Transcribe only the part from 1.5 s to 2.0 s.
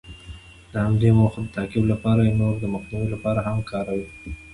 تعقیب